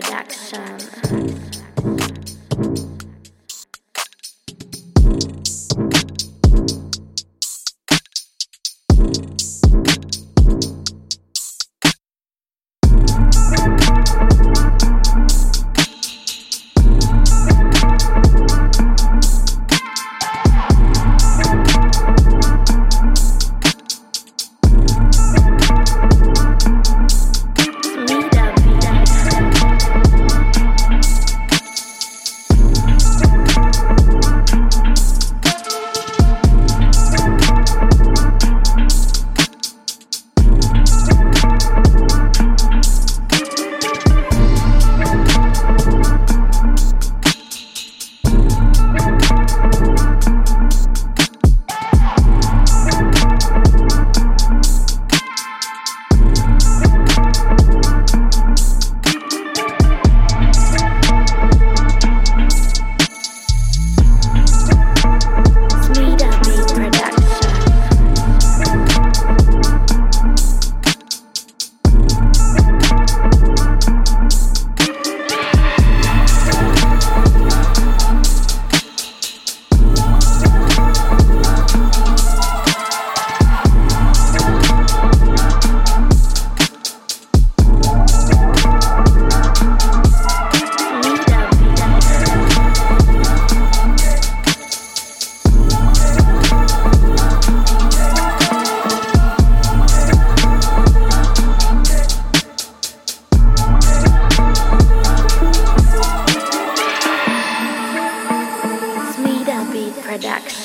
Production. 0.00 1.29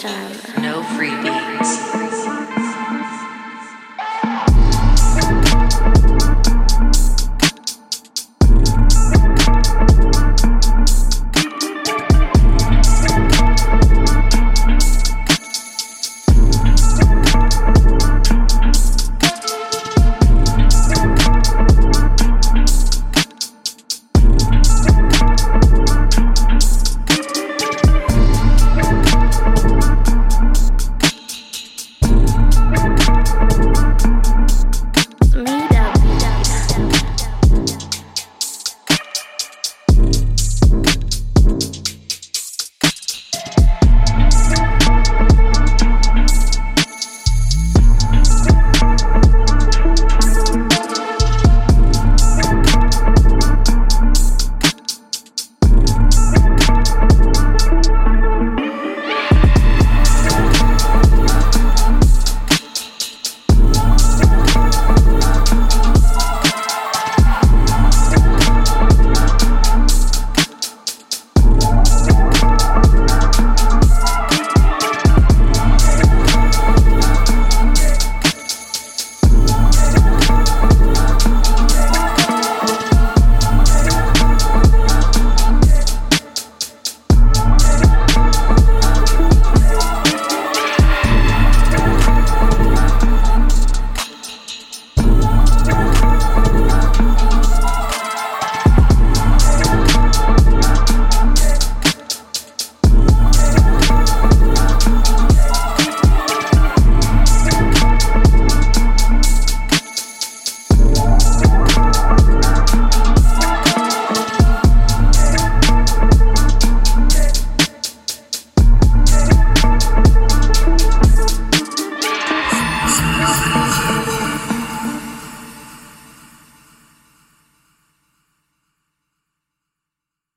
Sarah. 0.05 0.54